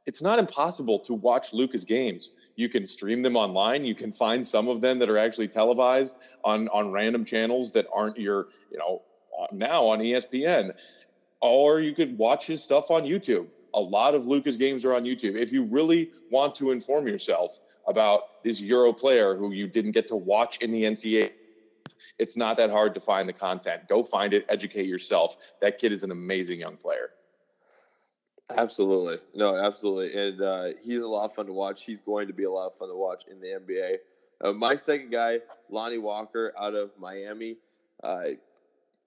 [0.07, 2.31] It's not impossible to watch Luka's games.
[2.57, 3.85] You can stream them online.
[3.85, 7.87] You can find some of them that are actually televised on on random channels that
[7.93, 9.03] aren't your, you know,
[9.53, 10.73] now on ESPN.
[11.41, 13.47] Or you could watch his stuff on YouTube.
[13.73, 15.37] A lot of Luka's games are on YouTube.
[15.37, 20.07] If you really want to inform yourself about this Euro player who you didn't get
[20.09, 21.31] to watch in the NCAA
[22.19, 23.89] it's not that hard to find the content.
[23.89, 25.37] Go find it, educate yourself.
[25.61, 27.11] That kid is an amazing young player.
[28.57, 29.19] Absolutely.
[29.35, 30.29] No, absolutely.
[30.29, 31.85] And uh, he's a lot of fun to watch.
[31.85, 33.97] He's going to be a lot of fun to watch in the NBA.
[34.43, 37.57] Uh, my second guy, Lonnie Walker out of Miami.
[38.03, 38.31] Uh,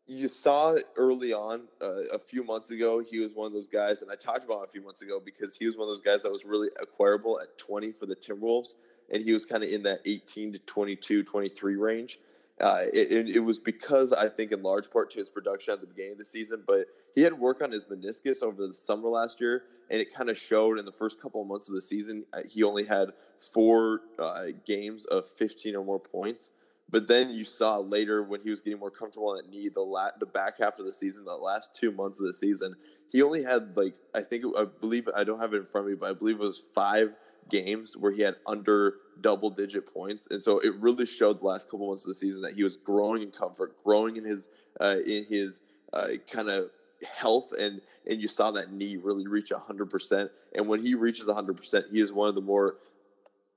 [0.05, 4.01] you saw early on uh, a few months ago, he was one of those guys,
[4.01, 6.23] and I talked about a few months ago because he was one of those guys
[6.23, 8.73] that was really acquirable at 20 for the Timberwolves,
[9.11, 12.19] and he was kind of in that 18 to 22, 23 range.
[12.61, 15.87] Uh, it, it, was because I think in large part to his production at the
[15.87, 16.85] beginning of the season, but
[17.15, 20.37] he had work on his meniscus over the summer last year, and it kind of
[20.37, 22.25] showed in the first couple of months of the season.
[22.31, 23.09] Uh, he only had
[23.53, 26.51] four uh, games of 15 or more points,
[26.89, 29.81] but then you saw later when he was getting more comfortable on that knee, the
[29.81, 32.75] la- the back half of the season, the last two months of the season,
[33.09, 35.91] he only had like I think I believe I don't have it in front of
[35.91, 37.15] me, but I believe it was five
[37.49, 41.69] games where he had under double digit points, and so it really showed the last
[41.69, 44.47] couple months of the season that he was growing in comfort, growing in his
[44.79, 46.69] uh, in his uh, kind of
[47.03, 50.31] health, and and you saw that knee really reach hundred percent.
[50.55, 52.77] And when he reaches hundred percent, he is one of the more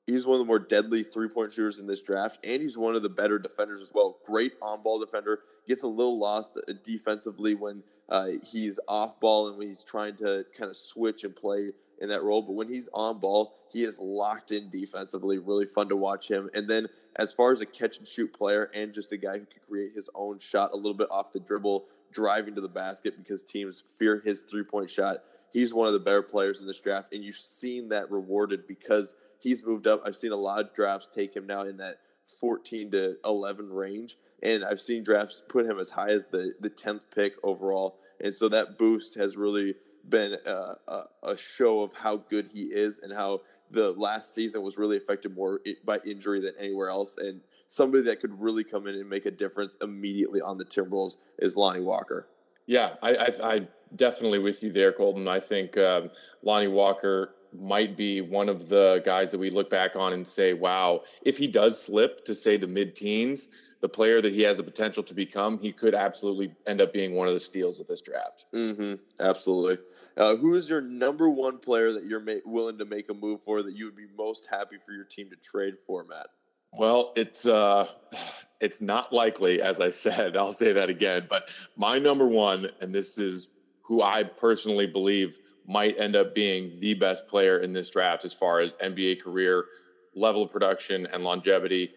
[0.07, 2.95] he's one of the more deadly three point shooters in this draft, and he's one
[2.95, 4.19] of the better defenders as well.
[4.27, 5.40] Great on ball defender.
[5.69, 10.14] Gets a little lost uh, defensively when uh, he's off ball and when he's trying
[10.16, 12.43] to kind of switch and play in that role.
[12.43, 15.39] But when he's on ball, he is locked in defensively.
[15.39, 16.51] Really fun to watch him.
[16.55, 19.47] And then as far as a catch and shoot player and just a guy who
[19.47, 23.17] can create his own shot a little bit off the dribble, driving to the basket
[23.17, 25.23] because teams fear his three point shot.
[25.53, 29.15] He's one of the better players in this draft, and you've seen that rewarded because
[29.39, 30.03] he's moved up.
[30.05, 32.01] I've seen a lot of drafts take him now in that
[32.41, 36.71] 14 to 11 range, and I've seen drafts put him as high as the the
[36.71, 37.99] 10th pick overall.
[38.21, 39.75] And so that boost has really
[40.09, 44.62] been a, a, a, show of how good he is and how the last season
[44.62, 47.16] was really affected more by injury than anywhere else.
[47.19, 51.19] And somebody that could really come in and make a difference immediately on the Timberwolves
[51.38, 52.29] is Lonnie Walker.
[52.66, 55.29] Yeah, I, I, I definitely with you there, Colton.
[55.29, 56.11] I think um,
[56.42, 60.53] Lonnie Walker might be one of the guys that we look back on and say,
[60.53, 63.49] wow, if he does slip to say the mid teens,
[63.81, 67.14] the player that he has the potential to become, he could absolutely end up being
[67.14, 68.47] one of the steals of this draft.
[68.55, 68.95] Mm-hmm.
[69.21, 69.79] Absolutely.
[70.16, 73.42] Uh, who is your number one player that you're ma- willing to make a move
[73.42, 76.29] for that you would be most happy for your team to trade for, Matt?
[76.73, 77.87] Well, it's uh,
[78.61, 80.37] it's not likely, as I said.
[80.37, 81.27] I'll say that again.
[81.29, 83.49] But my number one, and this is
[83.83, 88.33] who I personally believe might end up being the best player in this draft as
[88.33, 89.67] far as NBA career
[90.15, 91.93] level of production and longevity.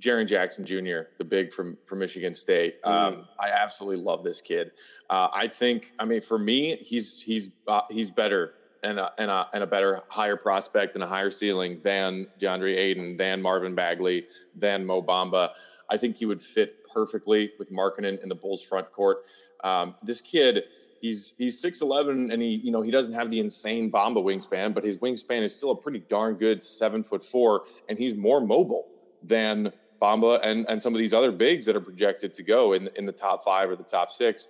[0.00, 2.82] Jaren Jackson Jr., the big from from Michigan State.
[2.82, 2.90] Mm.
[2.90, 4.72] Um, I absolutely love this kid.
[5.08, 9.30] Uh, I think, I mean, for me, he's he's uh, he's better and a, and
[9.30, 13.74] a and a better higher prospect and a higher ceiling than DeAndre Ayton, than Marvin
[13.74, 15.50] Bagley, than Mo Bamba.
[15.88, 19.18] I think he would fit perfectly with Markkanen in the Bulls front court.
[19.64, 20.64] Um, this kid,
[21.06, 24.74] he's he's six eleven and he you know he doesn't have the insane Bamba wingspan,
[24.74, 28.40] but his wingspan is still a pretty darn good seven foot four, and he's more
[28.40, 28.86] mobile
[29.22, 32.88] than Bamba and, and some of these other bigs that are projected to go in,
[32.96, 34.48] in the top five or the top six.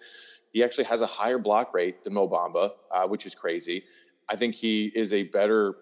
[0.53, 3.85] He actually has a higher block rate than Mo Bamba, uh, which is crazy.
[4.29, 5.77] I think he is a better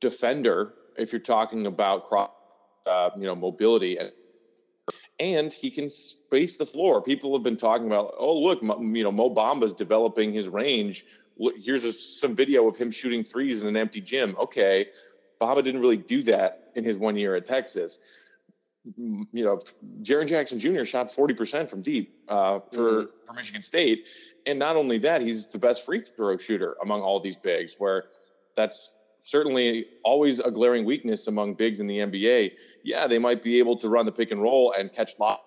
[0.00, 2.30] defender if you're talking about cross,
[2.86, 4.10] uh, you know, mobility and
[5.18, 7.02] and he can space the floor.
[7.02, 11.04] People have been talking about, oh look, you know, Mo Bamba's developing his range.
[11.38, 14.36] Look, here's a, some video of him shooting threes in an empty gym.
[14.38, 14.86] Okay,
[15.40, 17.98] Bamba didn't really do that in his one year at Texas
[18.96, 19.58] you know,
[20.02, 20.84] Jaren Jackson Jr.
[20.84, 23.26] shot 40% from deep uh, for, mm-hmm.
[23.26, 24.06] for Michigan State.
[24.46, 28.04] And not only that, he's the best free throw shooter among all these bigs, where
[28.56, 28.92] that's
[29.26, 32.52] certainly always a glaring weakness among bigs in the NBA.
[32.84, 35.40] Yeah, they might be able to run the pick and roll and catch lock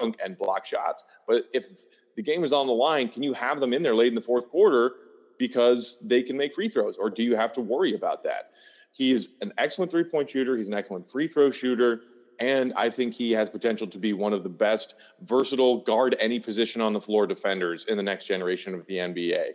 [0.00, 1.02] and block shots.
[1.26, 1.66] But if
[2.14, 4.20] the game is on the line, can you have them in there late in the
[4.20, 4.92] fourth quarter
[5.40, 8.52] because they can make free throws, or do you have to worry about that?
[8.92, 10.56] He is an excellent three point shooter.
[10.56, 12.02] He's an excellent free throw shooter.
[12.38, 16.38] And I think he has potential to be one of the best versatile guard any
[16.38, 19.52] position on the floor defenders in the next generation of the NBA.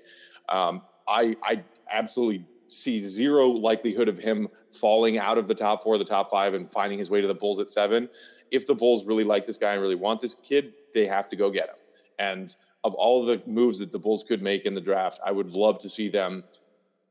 [0.50, 5.98] Um, I, I absolutely see zero likelihood of him falling out of the top four,
[5.98, 8.10] the top five, and finding his way to the Bulls at seven.
[8.50, 11.36] If the Bulls really like this guy and really want this kid, they have to
[11.36, 11.76] go get him.
[12.20, 15.52] And of all the moves that the Bulls could make in the draft, I would
[15.52, 16.44] love to see them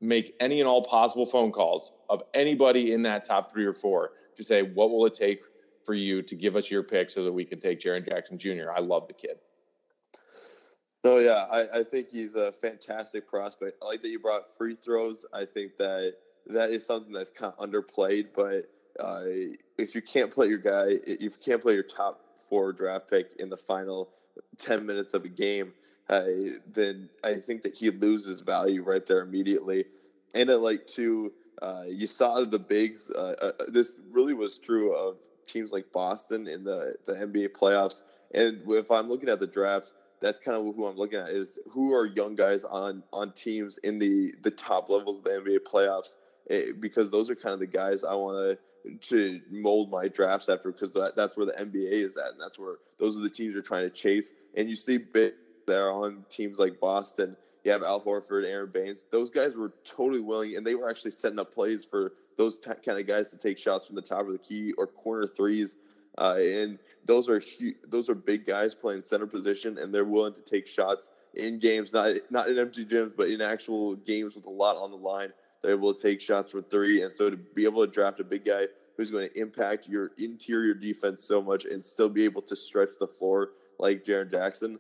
[0.01, 4.13] make any and all possible phone calls of anybody in that top three or four
[4.37, 5.43] to say, what will it take
[5.85, 8.71] for you to give us your pick so that we can take Jaren Jackson Jr.?
[8.75, 9.39] I love the kid.
[11.05, 13.79] Oh yeah, I, I think he's a fantastic prospect.
[13.83, 15.25] I like that you brought free throws.
[15.33, 16.15] I think that
[16.47, 18.29] that is something that's kind of underplayed.
[18.35, 19.23] But uh,
[19.79, 23.31] if you can't play your guy, if you can't play your top four draft pick
[23.39, 24.11] in the final
[24.59, 25.73] ten minutes of a game,
[26.11, 26.25] uh,
[26.67, 29.87] then I think that he loses value right there immediately.
[30.35, 31.33] And I like to
[31.63, 33.11] uh, you saw the bigs.
[33.11, 38.03] Uh, uh, this really was true of teams like Boston in the the NBA playoffs.
[38.33, 41.59] And if I'm looking at the drafts that's kind of who I'm looking at is
[41.69, 45.61] who are young guys on on teams in the the top levels of the NBA
[45.61, 46.15] playoffs
[46.51, 48.59] eh, because those are kind of the guys I want to
[49.09, 52.59] to mold my drafts after because that, that's where the NBA is at and that's
[52.59, 54.33] where those are the teams you're trying to chase.
[54.55, 59.07] And you see bit there on teams like Boston you have Al Horford Aron Baynes
[59.11, 62.71] those guys were totally willing and they were actually setting up plays for those t-
[62.85, 65.77] kind of guys to take shots from the top of the key or corner threes
[66.21, 67.41] uh, and those are
[67.89, 71.93] those are big guys playing center position, and they're willing to take shots in games,
[71.95, 75.33] not not in empty gyms, but in actual games with a lot on the line.
[75.63, 78.25] They're able to take shots from three, and so to be able to draft a
[78.25, 82.43] big guy who's going to impact your interior defense so much and still be able
[82.43, 84.79] to stretch the floor like Jaren Jackson,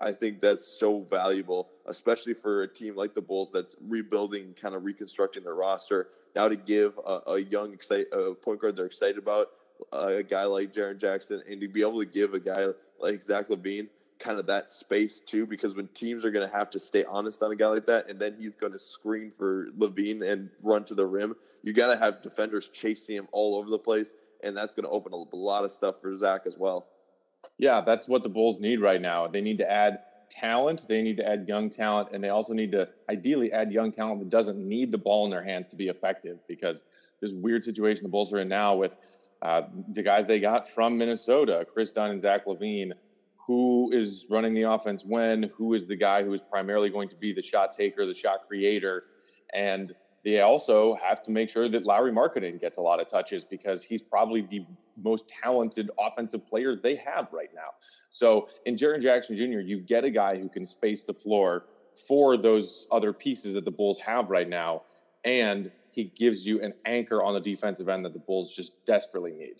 [0.00, 4.74] I think that's so valuable, especially for a team like the Bulls that's rebuilding, kind
[4.74, 6.08] of reconstructing their roster.
[6.34, 9.48] Now to give a, a young excite, a point guard they're excited about
[9.92, 12.66] a guy like Jaren Jackson and to be able to give a guy
[13.00, 13.88] like Zach LaVine
[14.18, 17.42] kind of that space too, because when teams are going to have to stay honest
[17.42, 20.84] on a guy like that, and then he's going to screen for LaVine and run
[20.84, 24.56] to the rim, you got to have defenders chasing him all over the place, and
[24.56, 26.86] that's going to open up a lot of stuff for Zach as well.
[27.58, 29.26] Yeah, that's what the Bulls need right now.
[29.26, 32.72] They need to add talent, they need to add young talent, and they also need
[32.72, 35.88] to ideally add young talent that doesn't need the ball in their hands to be
[35.88, 36.82] effective because
[37.20, 38.96] this weird situation the Bulls are in now with
[39.42, 42.92] uh, the guys they got from Minnesota, Kris Dunn and Zach LaVine,
[43.46, 47.16] who is running the offense when, who is the guy who is primarily going to
[47.16, 49.04] be the shot taker, the shot creator.
[49.54, 53.44] And they also have to make sure that Lauri Markkanen gets a lot of touches
[53.44, 54.66] because he's probably the
[55.02, 57.70] most talented offensive player they have right now.
[58.10, 61.66] So in Jaren Jackson Jr., you get a guy who can space the floor
[62.06, 64.82] for those other pieces that the Bulls have right now.
[65.24, 69.32] And he gives you an anchor on the defensive end that the Bulls just desperately
[69.32, 69.56] need.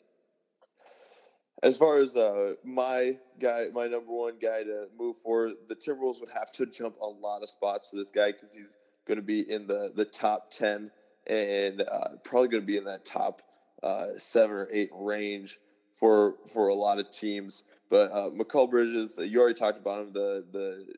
[1.64, 6.20] As far as uh, my guy, my number one guy to move forward, the Timberwolves
[6.20, 9.24] would have to jump a lot of spots for this guy because he's going to
[9.24, 10.92] be in the the top ten
[11.26, 13.42] and uh, probably going to be in that top
[13.82, 15.58] uh, seven or eight range
[15.92, 17.64] for for a lot of teams.
[17.90, 20.94] But uh, Mikal Bridges, you already talked about him, the the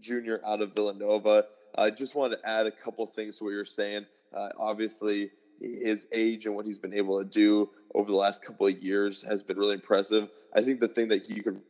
[0.00, 1.44] junior out of Villanova.
[1.76, 4.06] I just wanted to add a couple things to what you're saying.
[4.34, 8.66] Uh, obviously, his age and what he's been able to do over the last couple
[8.66, 10.30] of years has been really impressive.
[10.54, 11.60] I think the thing that he could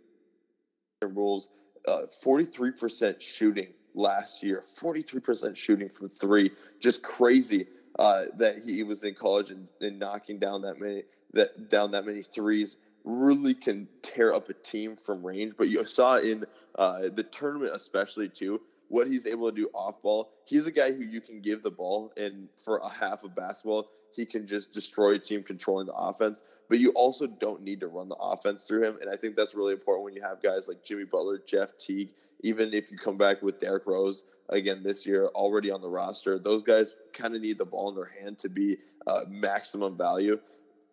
[1.03, 1.51] rules
[1.87, 7.67] uh, 43% shooting last year, 43% shooting from three, just crazy
[7.99, 11.03] uh, that he was in college and, and knocking down that many
[11.35, 15.55] that down that many threes really can tear up a team from range.
[15.57, 16.45] But you saw in
[16.77, 20.31] uh, the tournament, especially too, what he's able to do off ball.
[20.45, 23.91] He's a guy who you can give the ball, and for a half of basketball,
[24.15, 26.43] he can just destroy a team controlling the offense.
[26.69, 29.55] But you also don't need to run the offense through him, and I think that's
[29.55, 32.11] really important when you have guys like Jimmy Butler, Jeff Teague.
[32.41, 36.39] Even if you come back with Derrick Rose again this year, already on the roster,
[36.39, 40.39] those guys kind of need the ball in their hand to be uh, maximum value.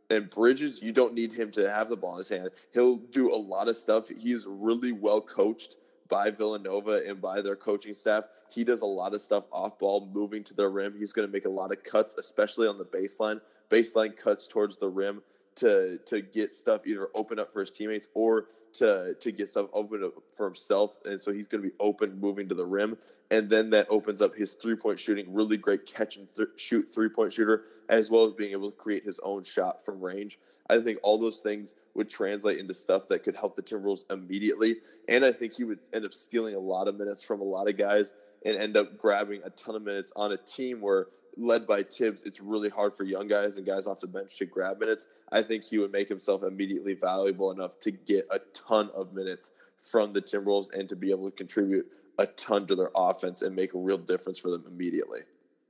[0.10, 2.50] And Bridges, you don't need him to have the ball in his hand.
[2.74, 4.10] He'll do a lot of stuff.
[4.10, 5.78] He's really well coached
[6.08, 8.26] by Villanova and by their coaching staff.
[8.50, 10.96] He does a lot of stuff off ball, moving to the rim.
[10.98, 13.42] He's going to make a lot of cuts, especially on the baseline.
[13.70, 15.22] Baseline cuts towards the rim
[15.56, 19.68] to to get stuff either open up for his teammates or to to get stuff
[19.74, 20.98] open up for himself.
[21.06, 22.98] And so he's going to be open, moving to the rim,
[23.32, 25.34] and then that opens up his three point shooting.
[25.34, 28.78] Really great catch and th- shoot three point shooter, as well as being able to
[28.78, 30.40] create his own shot from range.
[30.70, 34.78] I think all those things would translate into stuff that could help the Timberwolves immediately.
[35.08, 37.70] And I think he would end up stealing a lot of minutes from a lot
[37.70, 41.08] of guys and end up grabbing a ton of minutes on a team where
[41.38, 44.46] led by Thibs, it's really hard for young guys and guys off the bench to
[44.46, 45.08] grab minutes.
[45.32, 49.52] I think he would make himself immediately valuable enough to get a ton of minutes
[49.82, 51.86] from the Timberwolves and to be able to contribute
[52.18, 55.22] a ton to their offense and make a real difference for them immediately.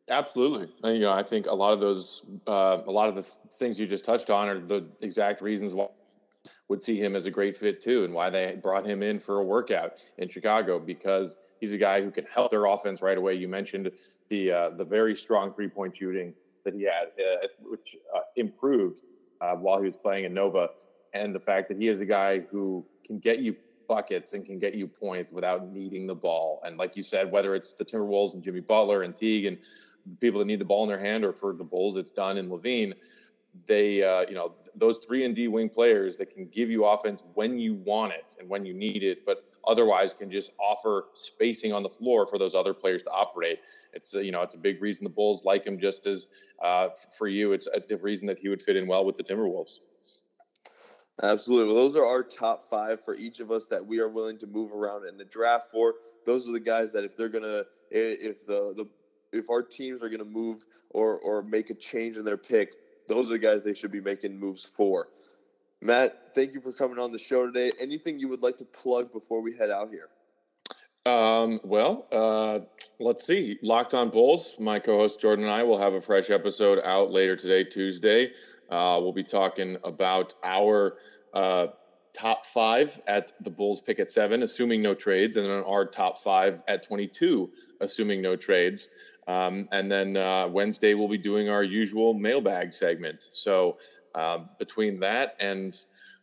[0.09, 0.69] Absolutely.
[0.93, 3.87] You know, I think a lot of those, uh, a lot of the things you
[3.87, 5.87] just touched on are the exact reasons why
[6.67, 9.39] would see him as a great fit too, and why they brought him in for
[9.39, 13.35] a workout in Chicago because he's a guy who can help their offense right away.
[13.35, 13.91] You mentioned
[14.29, 16.33] the uh, the very strong three point shooting
[16.63, 19.01] that he had, uh, which uh, improved
[19.41, 20.69] uh, while he was playing in Nova,
[21.13, 23.55] and the fact that he is a guy who can get you
[23.87, 26.61] buckets and can get you points without needing the ball.
[26.65, 29.57] And like you said, whether it's the Timberwolves and Jimmy Butler and Teague and
[30.19, 32.49] people that need the ball in their hand, or for the Bulls, it's Dunn and
[32.51, 32.93] LaVine.
[33.67, 37.23] They, uh, you know, those three and D wing players that can give you offense
[37.33, 41.71] when you want it and when you need it, but otherwise can just offer spacing
[41.71, 43.59] on the floor for those other players to operate.
[43.93, 45.79] It's a, you know, it's a big reason the Bulls like him.
[45.79, 46.27] Just as
[46.61, 49.79] uh, for you, it's a reason that he would fit in well with the Timberwolves.
[51.23, 51.73] Absolutely.
[51.73, 54.47] Well, those are our top five for each of us that we are willing to
[54.47, 55.95] move around in the draft for.
[56.25, 58.85] Those are the guys that if they're gonna, if the the
[59.37, 62.73] if our teams are gonna move or or make a change in their pick,
[63.07, 65.07] those are the guys they should be making moves for.
[65.81, 67.71] Matt, thank you for coming on the show today.
[67.79, 70.09] Anything you would like to plug before we head out here?
[71.05, 72.59] Um, well, uh,
[72.99, 73.59] let's see.
[73.61, 74.55] Locked on Bulls.
[74.59, 78.31] My co-host Jordan and I will have a fresh episode out later today, Tuesday.
[78.69, 80.97] Uh, we'll be talking about our
[81.33, 81.67] uh,
[82.13, 86.17] top five at the Bulls pick at seven, assuming no trades, and then our top
[86.17, 87.51] five at 22,
[87.81, 88.89] assuming no trades.
[89.27, 93.27] Um, and then uh, Wednesday, we'll be doing our usual mailbag segment.
[93.29, 93.77] So
[94.15, 95.75] um, between that and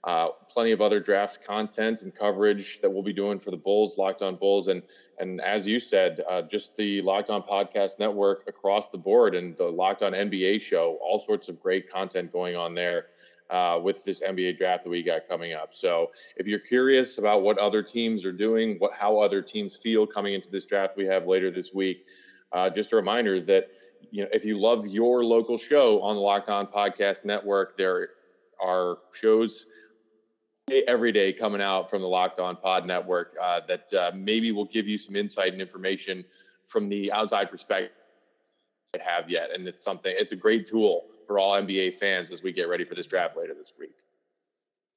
[0.04, 3.98] uh, plenty of other draft content and coverage that we'll be doing for the Bulls,
[3.98, 4.82] Locked On Bulls, and
[5.18, 9.56] and as you said, uh, just the Locked On Podcast Network across the board, and
[9.56, 13.06] the Locked On NBA show, all sorts of great content going on there.
[13.50, 15.74] Uh, with this NBA draft that we got coming up.
[15.74, 20.06] So, if you're curious about what other teams are doing, what how other teams feel
[20.06, 22.06] coming into this draft we have later this week,
[22.52, 23.68] uh, just a reminder that
[24.10, 28.10] you know if you love your local show on the Locked On Podcast Network, there
[28.58, 29.66] are shows
[30.86, 34.64] every day coming out from the Locked On Pod Network uh, that uh, maybe will
[34.64, 36.24] give you some insight and information
[36.64, 37.92] from the outside perspective
[39.00, 39.50] have yet.
[39.54, 42.84] And it's something it's a great tool for all nba fans as we get ready
[42.84, 43.96] for this draft later this week.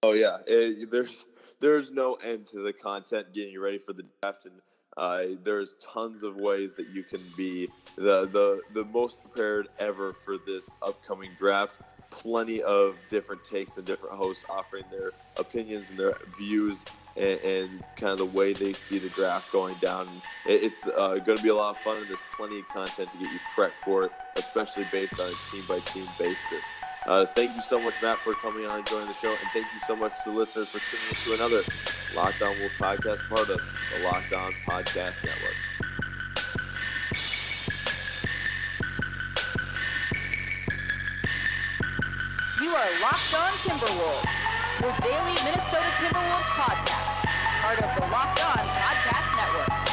[0.03, 0.39] Oh yeah.
[0.47, 1.26] It, there's
[1.61, 4.55] there's no end to the content getting you ready for the draft and
[4.97, 7.67] uh, there's tons of ways that you can be
[7.97, 11.79] the, the the most prepared ever for this upcoming draft.
[12.11, 16.85] Plenty of different takes and different hosts offering their opinions and their views
[17.17, 20.07] and, and kind of the way they see the draft going down.
[20.45, 23.11] It, it's uh, going to be a lot of fun, and there's plenty of content
[23.11, 26.63] to get you prepped for it, especially based on a team by team basis.
[27.06, 29.30] Uh, thank you so much, Matt, for coming on and joining the show.
[29.30, 31.62] And thank you so much to listeners for tuning in to another
[32.16, 33.62] Locked On Wolves podcast, part of
[33.93, 35.56] the Locked On Podcast Network.
[42.62, 47.28] You are Locked On Timberwolves, your daily Minnesota Timberwolves podcast,
[47.62, 49.84] part of the Locked On Podcast Network.